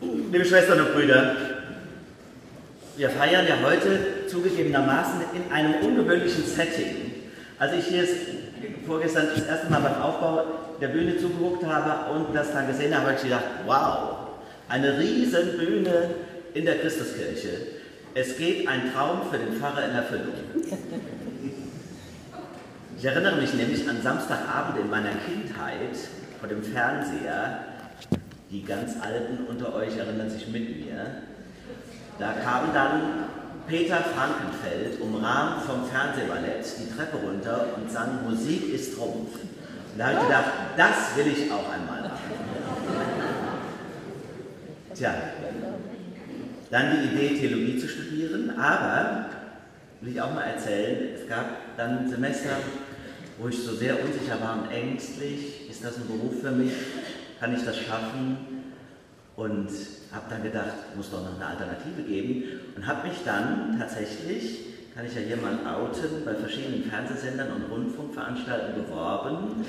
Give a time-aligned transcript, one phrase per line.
[0.00, 1.36] Liebe Schwestern und Brüder,
[2.96, 7.12] wir feiern ja heute zugegebenermaßen in einem ungewöhnlichen Setting.
[7.58, 8.04] Als ich hier
[8.86, 10.44] vorgestern das erste Mal beim Aufbau
[10.80, 14.16] der Bühne zugeguckt habe und das dann gesehen habe, habe ich gedacht, wow,
[14.68, 16.10] eine riesen Bühne
[16.54, 17.50] in der Christuskirche.
[18.14, 20.34] Es geht ein Traum für den Pfarrer in Erfüllung.
[22.96, 25.96] Ich erinnere mich nämlich an Samstagabend in meiner Kindheit
[26.40, 27.73] vor dem Fernseher.
[28.54, 31.22] Die ganz Alten unter euch erinnern sich mit mir.
[32.20, 33.24] Da kam dann
[33.66, 39.34] Peter Frankenfeld, umrahmt vom Fernsehballett, die Treppe runter und sang Musik ist Trumpf.
[39.42, 40.44] Und da habe ich gedacht,
[40.76, 42.14] das will ich auch einmal machen.
[44.94, 45.14] Tja,
[46.70, 49.30] dann die Idee, Theologie zu studieren, aber,
[50.00, 52.50] will ich auch mal erzählen, es gab dann ein Semester,
[53.36, 56.72] wo ich so sehr unsicher war und ängstlich, ist das ein Beruf für mich,
[57.44, 58.38] kann ich das schaffen?
[59.36, 59.68] Und
[60.12, 62.44] habe dann gedacht, muss doch noch eine Alternative geben
[62.76, 64.60] und habe mich dann tatsächlich,
[64.94, 69.66] kann ich ja hier mal outen, bei verschiedenen Fernsehsendern und Rundfunkveranstaltungen beworben.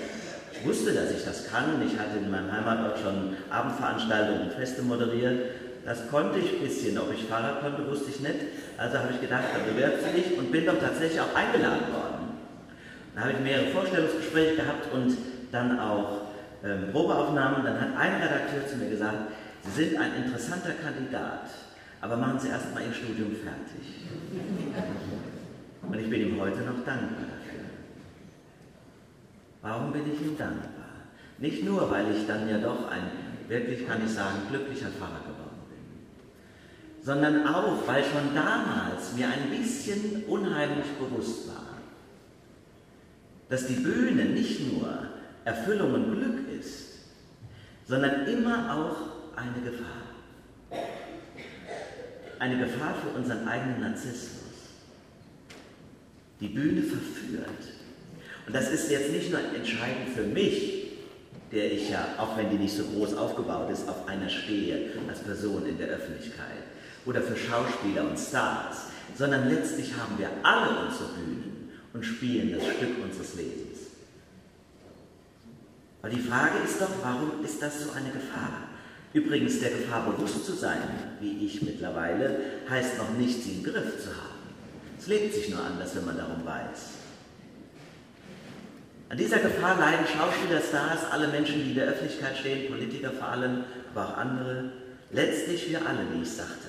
[0.53, 1.81] Ich wusste, dass ich das kann.
[1.86, 5.50] Ich hatte in meinem Heimatort schon Abendveranstaltungen und Feste moderiert.
[5.84, 6.98] Das konnte ich ein bisschen.
[7.00, 8.40] Ob ich Fahrer konnte, wusste ich nicht.
[8.78, 12.38] Also habe ich gedacht, da bewirbst du dich und bin doch tatsächlich auch eingeladen worden.
[13.16, 15.18] Dann habe ich mehrere Vorstellungsgespräche gehabt und
[15.52, 16.25] dann auch
[16.64, 17.64] ähm, Probeaufnahmen.
[17.64, 19.31] Dann hat ein Redakteur zu mir gesagt,
[19.64, 21.50] Sie sind ein interessanter Kandidat,
[22.02, 24.06] aber machen Sie erst mal Ihr Studium fertig.
[25.81, 27.66] Und ich bin ihm heute noch dankbar dafür.
[29.62, 30.86] Warum bin ich ihm dankbar?
[31.38, 33.03] Nicht nur, weil ich dann ja doch ein,
[33.47, 39.50] wirklich kann ich sagen, glücklicher Pfarrer geworden bin, sondern auch, weil schon damals mir ein
[39.50, 41.66] bisschen unheimlich bewusst war,
[43.50, 45.15] dass die Bühne nicht nur
[45.46, 46.96] Erfüllung und Glück ist,
[47.88, 50.82] sondern immer auch eine Gefahr.
[52.40, 54.42] Eine Gefahr für unseren eigenen Narzissmus.
[56.42, 57.46] Die Bühne verführt.
[58.47, 60.75] Und das ist jetzt nicht nur entscheidend für mich,
[61.52, 65.19] der ich ja, auch wenn die nicht so groß aufgebaut ist, auf einer stehe als
[65.19, 66.66] Person in der Öffentlichkeit.
[67.06, 68.88] Oder für Schauspieler und Stars.
[69.16, 73.75] Sondern letztlich haben wir alle unsere Bühnen und spielen das Stück unseres Lebens.
[76.06, 78.70] Aber die Frage ist doch, warum ist das so eine Gefahr?
[79.14, 80.78] Übrigens, der Gefahr bewusst zu sein,
[81.20, 84.54] wie ich mittlerweile, heißt noch nicht, sie im Griff zu haben.
[85.00, 86.90] Es lebt sich nur anders, wenn man darum weiß.
[89.10, 93.30] An dieser Gefahr leiden Schauspieler, Stars, alle Menschen, die in der Öffentlichkeit stehen, Politiker vor
[93.30, 93.64] allem,
[93.96, 94.74] aber auch andere,
[95.10, 96.68] letztlich wir alle, wie ich sagte.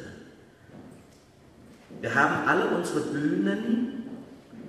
[2.01, 3.96] Wir haben alle unsere Bühnen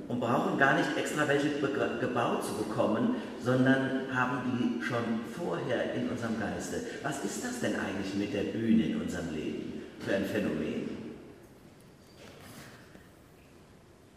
[0.07, 1.49] und brauchen gar nicht extra welche
[1.99, 6.77] gebaut zu bekommen, sondern haben die schon vorher in unserem Geiste.
[7.03, 10.87] Was ist das denn eigentlich mit der Bühne in unserem Leben für ein Phänomen?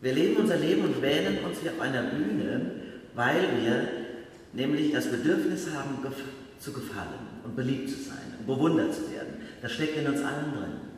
[0.00, 2.70] Wir leben unser Leben und wählen uns wie auf einer Bühne,
[3.14, 3.88] weil wir
[4.52, 5.98] nämlich das Bedürfnis haben,
[6.58, 9.34] zu gefallen und beliebt zu sein und bewundert zu werden.
[9.62, 10.89] Das steckt in uns allen drin.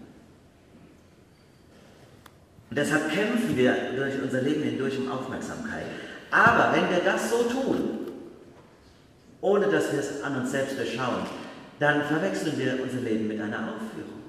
[2.73, 5.85] Und deshalb kämpfen wir durch unser Leben hindurch um Aufmerksamkeit.
[6.31, 7.99] Aber wenn wir das so tun,
[9.43, 11.27] ohne dass wir es an uns selbst durchschauen,
[11.79, 14.23] dann verwechseln wir unser Leben mit einer Aufführung.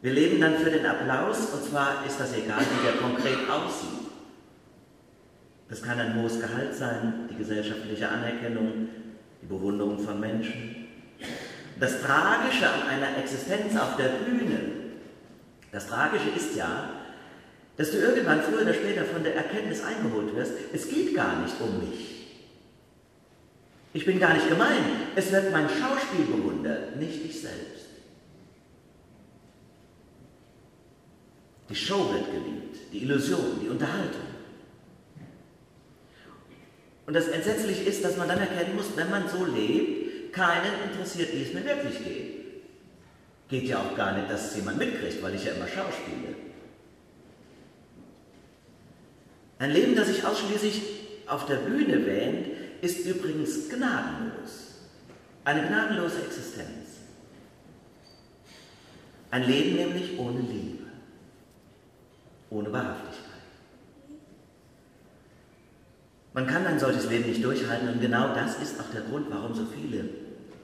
[0.00, 4.06] Wir leben dann für den Applaus, und zwar ist das egal, wie der konkret aussieht.
[5.68, 8.90] Das kann ein hohes Gehalt sein, die gesellschaftliche Anerkennung,
[9.42, 10.86] die Bewunderung von Menschen.
[11.80, 14.85] Das Tragische an einer Existenz auf der Bühne
[15.76, 16.88] das Tragische ist ja,
[17.76, 21.54] dass du irgendwann früher oder später von der Erkenntnis eingeholt wirst, es geht gar nicht
[21.60, 22.38] um mich.
[23.92, 24.82] Ich bin gar nicht gemein.
[25.16, 27.84] Es wird mein Schauspiel bewundert, nicht ich selbst.
[31.68, 34.22] Die Show wird geliebt, die Illusion, die Unterhaltung.
[37.06, 41.34] Und das Entsetzliche ist, dass man dann erkennen muss, wenn man so lebt, keinen interessiert,
[41.34, 42.35] wie es mir wirklich geht.
[43.48, 46.34] Geht ja auch gar nicht, dass es jemand mitkriegt, weil ich ja immer schauspiele.
[49.58, 50.82] Ein Leben, das sich ausschließlich
[51.26, 52.48] auf der Bühne wähnt,
[52.82, 54.74] ist übrigens gnadenlos.
[55.44, 56.86] Eine gnadenlose Existenz.
[59.30, 60.84] Ein Leben nämlich ohne Liebe,
[62.50, 63.26] ohne Wahrhaftigkeit.
[66.34, 69.54] Man kann ein solches Leben nicht durchhalten und genau das ist auch der Grund, warum
[69.54, 70.04] so viele,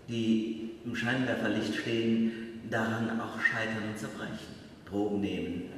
[0.08, 2.41] die im Scheinwerferlicht stehen,
[2.72, 4.54] daran auch scheitern und zerbrechen,
[4.88, 5.70] Drogen nehmen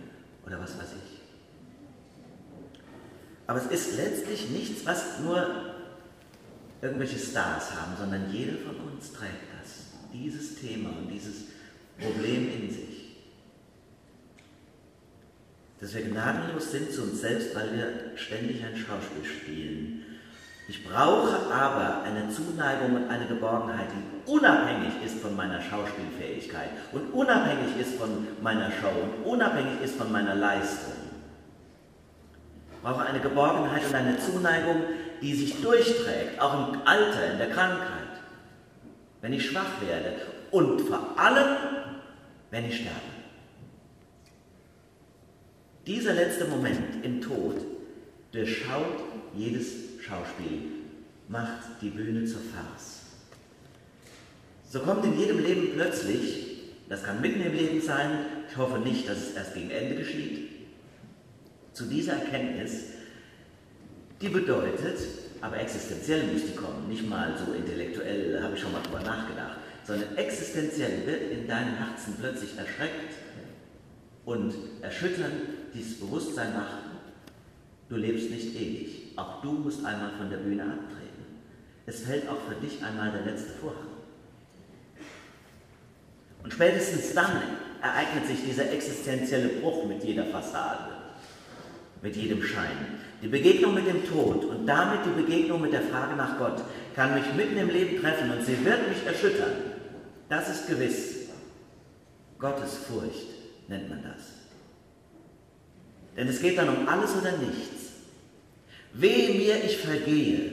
[0.46, 1.20] oder was weiß ich.
[3.46, 5.74] Aber es ist letztlich nichts, was nur
[6.80, 9.84] irgendwelche Stars haben, sondern jeder von uns trägt das.
[10.12, 11.46] dieses Thema und dieses
[11.98, 13.16] Problem in sich.
[15.80, 20.03] Dass wir gnadenlos sind zu uns selbst, weil wir ständig ein Schauspiel spielen.
[20.66, 27.12] Ich brauche aber eine Zuneigung und eine Geborgenheit, die unabhängig ist von meiner Schauspielfähigkeit und
[27.12, 30.94] unabhängig ist von meiner Show und unabhängig ist von meiner Leistung.
[32.72, 34.76] Ich brauche eine Geborgenheit und eine Zuneigung,
[35.20, 38.20] die sich durchträgt, auch im Alter, in der Krankheit,
[39.20, 40.14] wenn ich schwach werde
[40.50, 41.56] und vor allem,
[42.50, 43.00] wenn ich sterbe.
[45.86, 47.56] Dieser letzte Moment im Tod
[48.32, 49.02] durchschaut
[49.34, 50.62] jedes Schauspiel,
[51.28, 53.00] macht die Bühne zur Farce.
[54.68, 59.08] So kommt in jedem Leben plötzlich, das kann mitten im Leben sein, ich hoffe nicht,
[59.08, 60.50] dass es erst gegen Ende geschieht,
[61.72, 62.84] zu dieser Erkenntnis,
[64.20, 64.98] die bedeutet,
[65.40, 69.58] aber existenziell muss die kommen, nicht mal so intellektuell, habe ich schon mal drüber nachgedacht,
[69.84, 73.14] sondern existenziell wird in deinem Herzen plötzlich erschreckt
[74.24, 75.32] und erschüttern
[75.74, 76.93] dieses Bewusstsein machen,
[77.88, 79.12] du lebst nicht ewig.
[79.16, 81.04] Auch du musst einmal von der Bühne abtreten.
[81.86, 83.94] Es fällt auch für dich einmal der letzte Vorhang.
[86.42, 87.42] Und spätestens dann
[87.82, 90.92] ereignet sich dieser existenzielle Bruch mit jeder Fassade,
[92.02, 92.98] mit jedem Schein.
[93.22, 96.62] Die Begegnung mit dem Tod und damit die Begegnung mit der Frage nach Gott
[96.94, 99.52] kann mich mitten im Leben treffen und sie wird mich erschüttern.
[100.28, 101.28] Das ist gewiss.
[102.38, 103.28] Gottesfurcht
[103.68, 104.24] nennt man das.
[106.16, 107.73] Denn es geht dann um alles oder nichts.
[108.94, 110.50] Wehe mir, ich vergehe,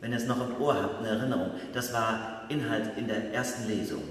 [0.00, 1.50] wenn ihr es noch im Ohr habt, eine Erinnerung.
[1.74, 4.02] Das war Inhalt in der ersten Lesung.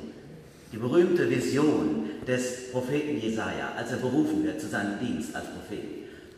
[0.72, 5.83] Die berühmte Vision des Propheten Jesaja, als er berufen wird zu seinem Dienst als Prophet.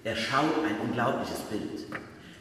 [0.06, 1.86] Er schaut ein unglaubliches Bild.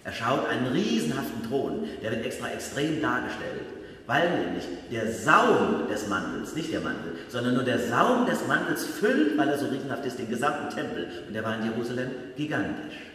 [0.04, 3.66] Er schaut einen riesenhaften Thron, der wird extra extrem dargestellt,
[4.06, 8.84] weil nämlich der Saum des Mantels, nicht der Mantel, sondern nur der Saum des Mantels
[8.84, 11.08] füllt, weil er so riesenhaft ist, den gesamten Tempel.
[11.26, 13.11] Und der war in Jerusalem gigantisch.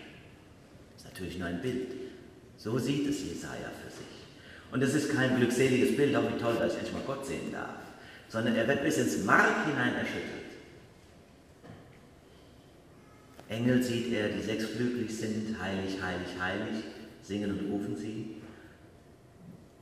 [1.17, 1.87] Natürlich nur ein Bild.
[2.57, 4.05] So sieht es Jesaja für sich.
[4.71, 7.51] Und es ist kein glückseliges Bild, auch wie toll, dass ich endlich mal Gott sehen
[7.51, 7.79] darf,
[8.29, 10.45] sondern er wird bis ins Mark hinein erschüttert.
[13.49, 16.83] Engel sieht er, die sechs glücklich sind, heilig, heilig, heilig,
[17.23, 18.35] singen und rufen sie.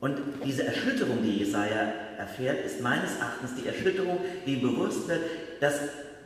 [0.00, 5.20] Und diese Erschütterung, die Jesaja erfährt, ist meines Erachtens die Erschütterung, die ihm bewusst wird,
[5.60, 5.80] dass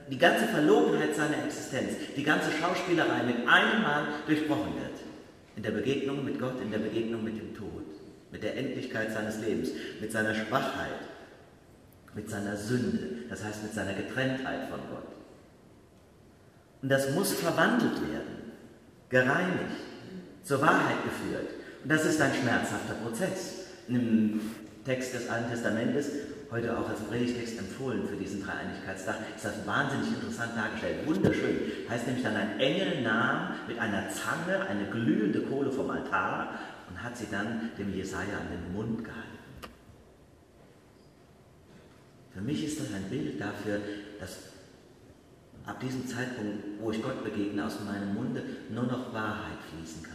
[0.08, 4.89] die ganze Verlogenheit seiner Existenz, die ganze Schauspielerei mit einem Mal durchbrochen wird.
[5.60, 7.84] In der Begegnung mit Gott, in der Begegnung mit dem Tod,
[8.32, 9.68] mit der Endlichkeit seines Lebens,
[10.00, 11.02] mit seiner Schwachheit,
[12.14, 15.08] mit seiner Sünde, das heißt mit seiner Getrenntheit von Gott.
[16.80, 18.52] Und das muss verwandelt werden,
[19.10, 19.82] gereinigt,
[20.44, 21.50] zur Wahrheit geführt.
[21.82, 23.66] Und das ist ein schmerzhafter Prozess.
[23.86, 24.40] Im
[24.86, 26.08] Text des Alten Testamentes,
[26.50, 31.06] heute auch als Predigtext empfohlen für diesen Dreieinigkeitstag, ist das wahnsinnig interessant dargestellt.
[31.06, 31.61] Wunderschön.
[31.88, 36.58] Heißt nämlich dann, ein Engel nahm mit einer Zange eine glühende Kohle vom Altar
[36.88, 39.31] und hat sie dann dem Jesaja an den Mund gehalten.
[42.32, 43.81] Für mich ist das ein Bild dafür,
[44.19, 44.38] dass
[45.67, 50.14] ab diesem Zeitpunkt, wo ich Gott begegne, aus meinem Munde nur noch Wahrheit fließen kann.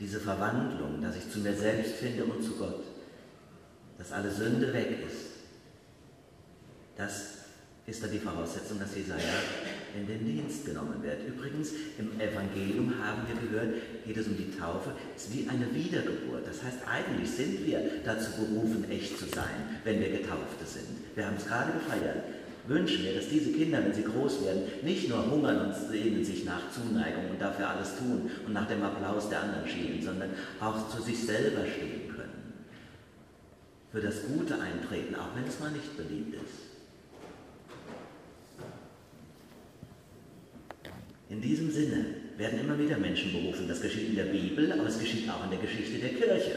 [0.00, 2.82] Diese Verwandlung, dass ich zu mir selbst finde und zu Gott,
[4.04, 5.32] dass alle Sünde weg ist,
[6.96, 7.22] das
[7.86, 9.40] ist dann die Voraussetzung, dass Jesaja
[9.96, 11.26] in den Dienst genommen wird.
[11.26, 13.74] Übrigens, im Evangelium haben wir gehört,
[14.06, 16.46] geht es um die Taufe, ist wie eine Wiedergeburt.
[16.46, 20.86] Das heißt, eigentlich sind wir dazu berufen, echt zu sein, wenn wir Getaufte sind.
[21.14, 22.24] Wir haben es gerade gefeiert
[22.66, 26.46] wünschen wir, dass diese Kinder, wenn sie groß werden, nicht nur hungern und sehnen sich
[26.46, 30.30] nach Zuneigung und dafür alles tun und nach dem Applaus der anderen schielen, sondern
[30.60, 32.13] auch zu sich selber stehen.
[33.94, 36.74] Für das Gute eintreten, auch wenn es mal nicht beliebt ist.
[41.30, 43.68] In diesem Sinne werden immer wieder Menschen berufen.
[43.68, 46.56] Das geschieht in der Bibel, aber es geschieht auch in der Geschichte der Kirche.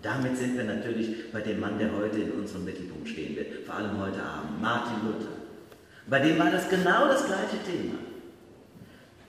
[0.00, 3.74] Damit sind wir natürlich bei dem Mann, der heute in unserem Mittelpunkt stehen wird, vor
[3.74, 5.32] allem heute Abend, Martin Luther.
[6.06, 7.94] Bei dem war das genau das gleiche Thema.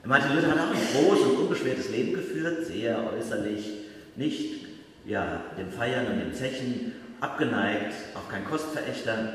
[0.04, 3.72] Martin Luther hat auch ein großes und unbeschwertes Leben geführt, sehr äußerlich,
[4.14, 4.64] nicht
[5.04, 9.34] ja, dem Feiern und dem Zechen abgeneigt, auch kein Kostverächter.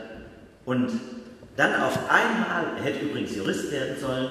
[0.65, 0.91] Und
[1.55, 4.29] dann auf einmal, er hätte übrigens Jurist werden sollen,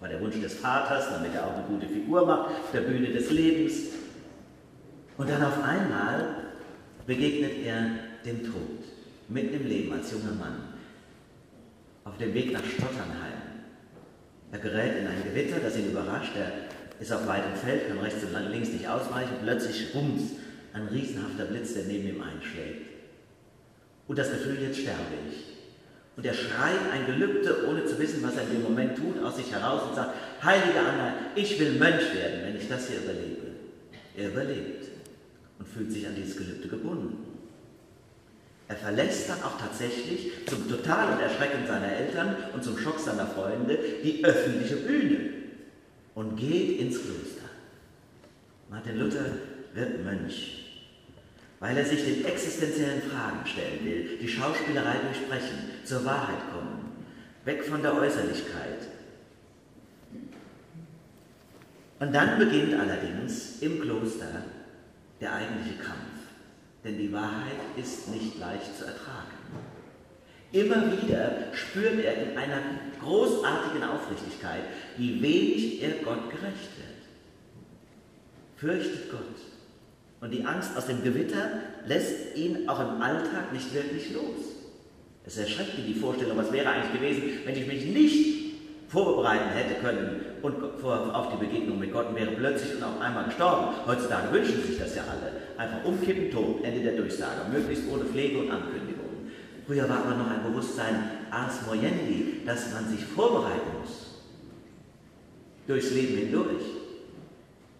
[0.00, 3.08] war der Wunsch des Vaters, damit er auch eine gute Figur macht auf der Bühne
[3.08, 3.74] des Lebens.
[5.18, 6.36] Und dann auf einmal
[7.06, 7.90] begegnet er
[8.24, 8.84] dem Tod,
[9.28, 10.74] mitten im Leben als junger Mann,
[12.04, 13.40] auf dem Weg nach Stotternheim.
[14.52, 16.32] Er gerät in ein Gewitter, das ihn überrascht.
[16.36, 16.50] Er
[17.00, 19.34] ist auf weitem Feld, kann rechts und links nicht ausweichen.
[19.42, 20.32] Plötzlich rums
[20.72, 22.88] ein riesenhafter Blitz, der neben ihm einschlägt.
[24.08, 25.50] und das Gefühl, jetzt sterbe ich.
[26.16, 29.36] Und er schreit ein Gelübde, ohne zu wissen, was er in dem Moment tut, aus
[29.36, 33.46] sich heraus und sagt, Heilige Anna, ich will Mönch werden, wenn ich das hier überlebe.
[34.16, 34.88] Er überlebt
[35.58, 37.30] und fühlt sich an dieses Gelübde gebunden.
[38.68, 43.78] Er verlässt dann auch tatsächlich zum totalen Erschrecken seiner Eltern und zum Schock seiner Freunde
[44.04, 45.30] die öffentliche Bühne
[46.14, 47.48] und geht ins Kloster.
[48.68, 49.24] Martin Luther
[49.74, 50.59] wird Mönch,
[51.60, 57.04] weil er sich den existenziellen Fragen stellen will, die Schauspielerei durchbrechen, zur Wahrheit kommen,
[57.44, 58.88] weg von der Äußerlichkeit.
[62.00, 64.44] Und dann beginnt allerdings im Kloster
[65.20, 65.98] der eigentliche Kampf.
[66.82, 69.36] Denn die Wahrheit ist nicht leicht zu ertragen.
[70.52, 72.62] Immer wieder spürt er in einer
[73.02, 74.62] großartigen Aufrichtigkeit,
[74.96, 77.00] wie wenig er Gott gerecht wird.
[78.56, 79.49] Fürchtet Gott.
[80.20, 81.50] Und die Angst aus dem Gewitter
[81.86, 84.36] lässt ihn auch im Alltag nicht wirklich los.
[85.24, 88.40] Es erschreckt ihn die Vorstellung, was wäre eigentlich gewesen, wenn ich mich nicht
[88.88, 93.24] vorbereiten hätte können und auf die Begegnung mit Gott und wäre plötzlich und auf einmal
[93.24, 93.68] gestorben.
[93.86, 95.32] Heutzutage wünschen sich das ja alle.
[95.56, 99.06] Einfach umkippen, tot, Ende der Durchsage, möglichst ohne Pflege und Ankündigung.
[99.66, 100.96] Früher war aber noch ein Bewusstsein
[101.30, 104.22] ars mojendi, dass man sich vorbereiten muss.
[105.68, 106.79] Durchs Leben hindurch.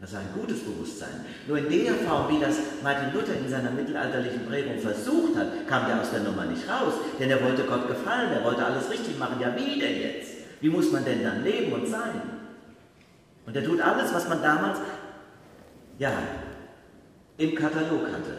[0.00, 1.26] Das war ein gutes Bewusstsein.
[1.46, 5.86] Nur in der Form, wie das Martin Luther in seiner mittelalterlichen Prägung versucht hat, kam
[5.86, 6.94] der aus der Nummer nicht raus.
[7.18, 9.38] Denn er wollte Gott gefallen, er wollte alles richtig machen.
[9.40, 10.32] Ja, wie denn jetzt?
[10.62, 12.22] Wie muss man denn dann leben und sein?
[13.44, 14.78] Und er tut alles, was man damals,
[15.98, 16.12] ja,
[17.36, 18.38] im Katalog hatte.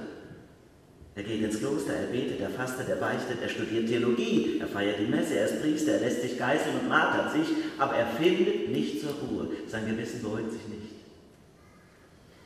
[1.13, 5.00] Er geht ins Kloster, er betet, er fastet, er beichtet, er studiert Theologie, er feiert
[5.00, 8.70] die Messe, er ist Priester, er lässt sich geißeln und martert sich, aber er findet
[8.70, 9.50] nicht zur Ruhe.
[9.68, 11.00] Sein Gewissen beruhigt sich nicht.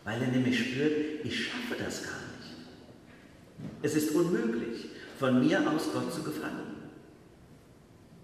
[0.06, 3.72] Weil er nämlich spürt, ich schaffe das gar nicht.
[3.82, 4.86] Es ist unmöglich,
[5.20, 6.76] von mir aus Gott zu gefallen.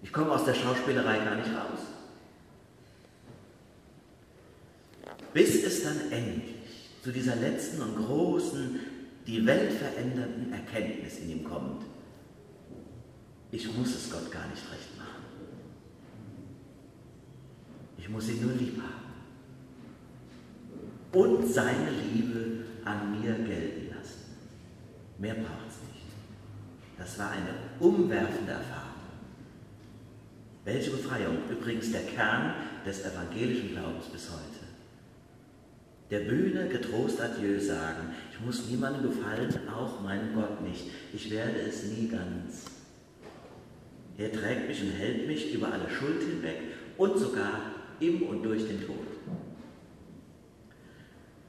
[0.02, 1.80] Ich komme aus der Schauspielerei gar nicht raus.
[5.34, 6.54] Bis es dann endlich
[7.02, 8.78] zu dieser letzten und großen,
[9.26, 11.84] die Welt verändernden Erkenntnis in ihm kommt.
[13.50, 15.24] Ich muss es Gott gar nicht recht machen.
[17.98, 19.01] Ich muss ihn nur lieb haben.
[21.12, 24.36] Und seine Liebe an mir gelten lassen.
[25.18, 26.06] Mehr braucht es nicht.
[26.98, 28.92] Das war eine umwerfende Erfahrung.
[30.64, 31.38] Welche Befreiung?
[31.50, 32.54] Übrigens der Kern
[32.86, 34.62] des evangelischen Glaubens bis heute.
[36.10, 38.10] Der Bühne getrost Adieu sagen.
[38.30, 40.84] Ich muss niemandem gefallen, auch meinem Gott nicht.
[41.12, 42.66] Ich werde es nie ganz.
[44.18, 46.58] Er trägt mich und hält mich über alle Schuld hinweg
[46.98, 47.60] und sogar
[47.98, 49.11] im und durch den Tod.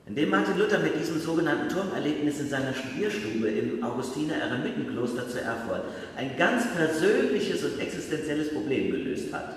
[0.05, 5.83] Indem Martin Luther mit diesem sogenannten Turmerlebnis in seiner Studierstube im Augustiner Eremitenkloster zu Erfurt
[6.17, 9.55] ein ganz persönliches und existenzielles Problem gelöst hat,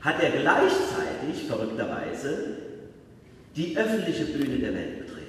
[0.00, 2.56] hat er gleichzeitig, verrückterweise,
[3.56, 5.24] die öffentliche Bühne der Welt betreten.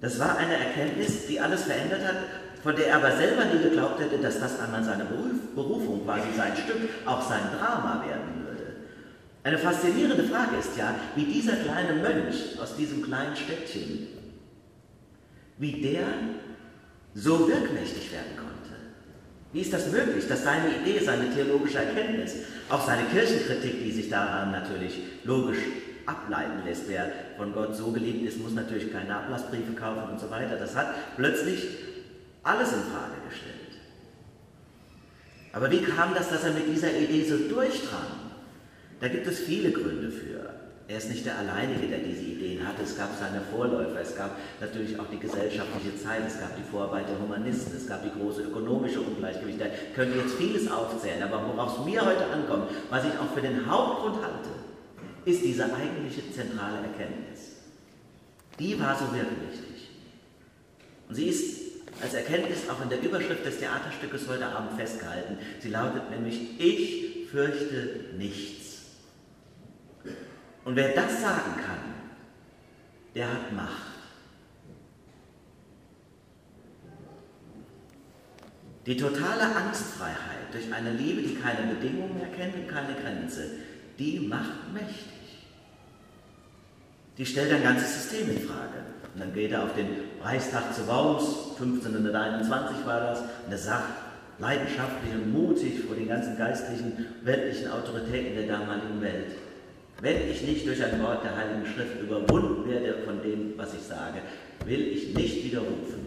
[0.00, 2.16] Das war eine Erkenntnis, die alles verändert hat,
[2.62, 5.06] von der er aber selber nie geglaubt hätte, dass das einmal seine
[5.54, 8.45] Berufung, quasi sein Stück, auch sein Drama werden würde.
[9.46, 14.08] Eine faszinierende Frage ist ja, wie dieser kleine Mönch aus diesem kleinen Städtchen,
[15.58, 16.02] wie der
[17.14, 18.74] so wirkmächtig werden konnte.
[19.52, 22.34] Wie ist das möglich, dass seine Idee, seine theologische Erkenntnis,
[22.68, 25.58] auch seine Kirchenkritik, die sich daran natürlich logisch
[26.06, 30.28] ableiten lässt, wer von Gott so geliebt ist, muss natürlich keine Ablassbriefe kaufen und so
[30.28, 31.68] weiter, das hat plötzlich
[32.42, 33.80] alles in Frage gestellt.
[35.52, 38.25] Aber wie kam das, dass er mit dieser Idee so durchdrang?
[39.00, 40.50] Da gibt es viele Gründe für.
[40.88, 42.82] Er ist nicht der Alleinige, der diese Ideen hatte.
[42.82, 47.08] Es gab seine Vorläufer, es gab natürlich auch die gesellschaftliche Zeit, es gab die Vorarbeit
[47.08, 49.60] der Humanisten, es gab die große ökonomische Ungleichgewicht.
[49.60, 53.34] Da können wir jetzt vieles aufzählen, aber worauf es mir heute ankommt, was ich auch
[53.34, 54.50] für den Hauptgrund halte,
[55.24, 57.56] ist diese eigentliche zentrale Erkenntnis.
[58.60, 59.90] Die war so wirklich wichtig.
[61.08, 61.56] Und sie ist
[62.00, 65.38] als Erkenntnis auch in der Überschrift des Theaterstückes heute Abend festgehalten.
[65.58, 68.65] Sie lautet nämlich, ich fürchte nichts.
[70.66, 71.94] Und wer das sagen kann,
[73.14, 73.86] der hat Macht.
[78.84, 83.48] Die totale Angstfreiheit durch eine Liebe, die keine Bedingungen erkennt und keine Grenze,
[83.96, 85.44] die macht mächtig.
[87.16, 88.82] Die stellt ein ganzes System in Frage.
[89.14, 89.86] Und dann geht er auf den
[90.20, 94.02] Reichstag zu Worms, 1521 war das, und er sagt,
[94.40, 99.45] leidenschaftlich und mutig vor den ganzen geistlichen, weltlichen Autoritäten der damaligen Welt.
[100.00, 103.80] Wenn ich nicht durch ein Wort der Heiligen Schrift überwunden werde von dem, was ich
[103.80, 104.20] sage,
[104.66, 106.06] will ich nicht widerrufen.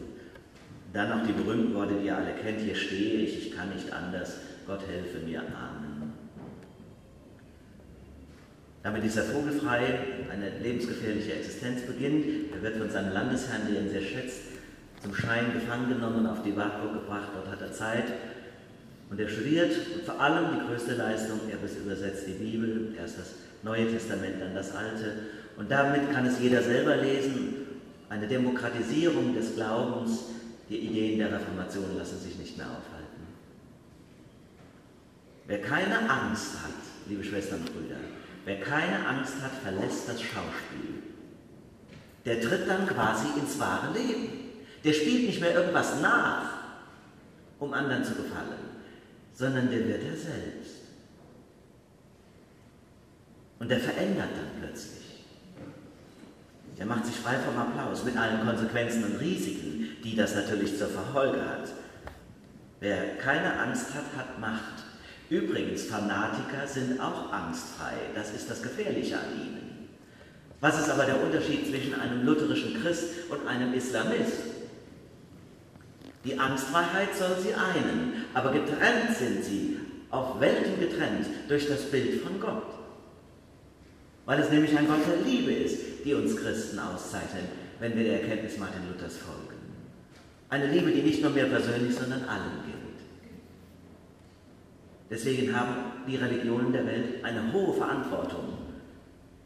[0.93, 3.91] Dann noch die berühmten Worte, die ihr alle kennt, hier stehe ich, ich kann nicht
[3.91, 6.13] anders, Gott helfe mir, Amen.
[8.81, 10.00] Damit dieser Vogelfrei
[10.31, 14.41] eine lebensgefährliche Existenz beginnt, er wird von seinem Landesherrn, der ihn sehr schätzt,
[15.01, 18.05] zum Schein gefangen genommen, auf die Wartburg gebracht, dort hat er Zeit,
[19.10, 23.27] und er studiert und vor allem die größte Leistung, er übersetzt die Bibel, erst das
[23.63, 25.13] Neue Testament, dann das Alte.
[25.58, 27.56] Und damit kann es jeder selber lesen.
[28.10, 30.24] Eine Demokratisierung des Glaubens,
[30.70, 33.28] die Ideen der Reformation lassen sich nicht mehr aufhalten.
[35.48, 36.74] Wer keine Angst hat,
[37.08, 38.00] liebe Schwestern und Brüder,
[38.46, 41.04] wer keine Angst hat, verlässt das Schauspiel.
[42.25, 44.30] Der tritt dann quasi ins wahre Leben.
[44.84, 46.54] Der spielt nicht mehr irgendwas nach,
[47.60, 48.70] um anderen zu gefallen
[49.39, 50.78] sondern der wird er selbst.
[53.60, 55.00] Und der verändert dann plötzlich.
[56.78, 60.88] Der macht sich frei vom Applaus mit allen Konsequenzen und Risiken, die das natürlich zur
[60.88, 61.70] Verfolge hat.
[62.80, 64.86] Wer keine Angst hat, hat Macht.
[65.30, 67.94] Übrigens, Fanatiker sind auch angstfrei.
[68.16, 69.89] Das ist das Gefährliche an ihnen.
[70.62, 74.39] Was ist aber der Unterschied zwischen einem lutherischen Christ und einem Islamist?
[76.25, 82.22] Die Angstfreiheit soll sie einen, aber getrennt sind sie, auf Welten getrennt, durch das Bild
[82.22, 82.78] von Gott.
[84.29, 87.45] Weil es nämlich ein Gott der Liebe ist, die uns Christen auszeichnet,
[87.79, 89.57] wenn wir der Erkenntnis Martin Luthers folgen.
[90.50, 93.00] Eine Liebe, die nicht nur mir persönlich, sondern allen gilt.
[95.09, 98.59] Deswegen haben die Religionen der Welt eine hohe Verantwortung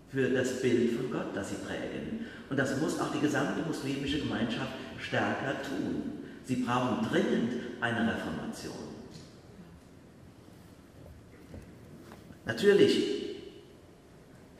[0.09, 2.25] für das Bild von Gott, das sie prägen.
[2.49, 6.25] Und das muss auch die gesamte muslimische Gemeinschaft stärker tun.
[6.43, 8.75] Sie brauchen dringend eine Reformation.
[12.45, 13.22] Natürlich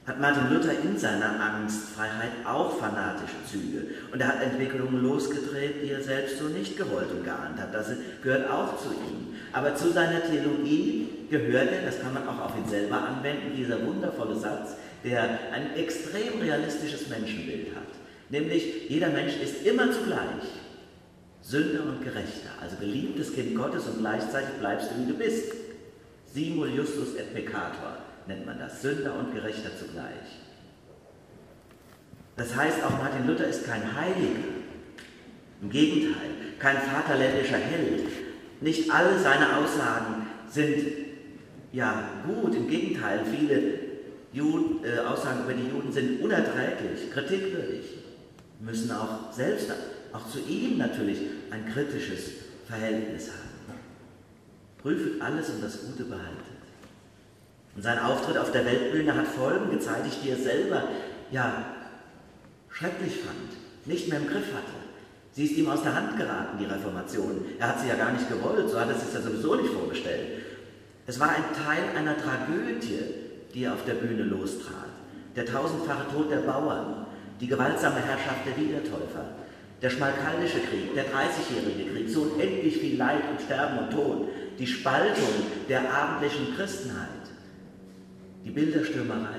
[0.06, 3.88] hat Martin Luther in seiner Angstfreiheit auch fanatische Züge.
[4.12, 7.74] Und er hat Entwicklungen losgedreht, die er selbst so nicht gewollt und geahnt hat.
[7.74, 7.88] Das
[8.22, 9.36] gehört auch zu ihm.
[9.54, 14.36] Aber zu seiner Theologie gehörte, das kann man auch auf ihn selber anwenden, dieser wundervolle
[14.36, 17.88] Satz, der ein extrem realistisches Menschenbild hat.
[18.30, 20.44] Nämlich, jeder Mensch ist immer zugleich
[21.42, 25.54] Sünder und Gerechter, also geliebtes Kind Gottes und gleichzeitig bleibst du, wie du bist.
[26.34, 30.42] Simul justus et peccator nennt man das, Sünder und Gerechter zugleich.
[32.36, 34.40] Das heißt, auch Martin Luther ist kein Heiliger.
[35.62, 38.08] Im Gegenteil, kein vaterländischer Held.
[38.62, 40.86] Nicht alle seine Aussagen sind
[41.72, 43.80] ja gut, im Gegenteil, viele
[44.32, 47.86] Juden, äh, Aussagen über die Juden sind unerträglich, kritikwürdig,
[48.60, 49.72] müssen auch selbst
[50.12, 51.20] auch zu ihm natürlich
[51.52, 52.32] ein kritisches
[52.68, 53.80] Verhältnis haben.
[54.82, 56.53] Prüfet alles und das Gute behaltet.
[57.76, 60.84] Und sein Auftritt auf der Weltbühne hat Folgen gezeigt, die er selber
[61.32, 61.66] ja
[62.70, 64.84] schrecklich fand, nicht mehr im Griff hatte.
[65.32, 67.44] Sie ist ihm aus der Hand geraten, die Reformation.
[67.60, 70.44] Er hat sie ja gar nicht gewollt, so hat er sich ja sowieso nicht vorgestellt.
[71.08, 73.00] Es war ein Teil einer Tragödie,
[73.54, 74.94] die er auf der Bühne lostrat.
[75.36, 77.08] Der tausendfache Tod der Bauern,
[77.42, 79.26] die gewaltsame Herrschaft der Wiedertäufer,
[79.82, 84.68] der Schmalkaldische Krieg, der Dreißigjährige Krieg, so unendlich viel Leid und Sterben und Tod, die
[84.68, 85.34] Spaltung
[85.68, 87.23] der abendlichen Christenheit,
[88.44, 89.38] die Bilderstürmerei,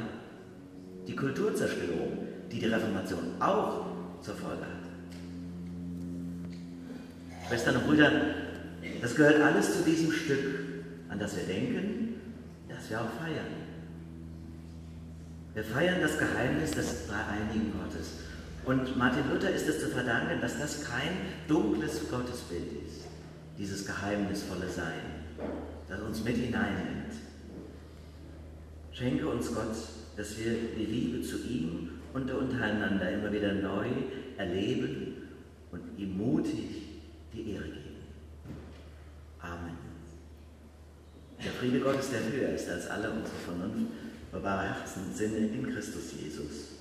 [1.06, 3.86] die Kulturzerstörung, die die Reformation auch
[4.22, 4.84] zur Folge hat.
[7.48, 8.10] Schwestern und Brüder,
[9.02, 10.44] das gehört alles zu diesem Stück,
[11.08, 12.14] an das wir denken,
[12.68, 13.64] das wir auch feiern.
[15.52, 18.14] Wir feiern das Geheimnis des dreieinigen Gottes.
[18.64, 23.06] Und Martin Luther ist es zu verdanken, dass das kein dunkles Gottesbild ist,
[23.58, 25.00] dieses geheimnisvolle Sein,
[25.88, 26.93] das uns mit hineinnimmt.
[28.94, 29.74] Schenke uns Gott,
[30.16, 33.88] dass wir die Liebe zu ihm und untereinander immer wieder neu
[34.38, 35.16] erleben
[35.72, 36.82] und ihm mutig
[37.32, 37.96] die Ehre geben.
[39.40, 39.76] Amen.
[41.44, 43.90] Der Friede Gottes, der höher ist als alle unsere Vernunft,
[44.30, 46.73] bewahre Herzen und Sinne in Christus Jesus.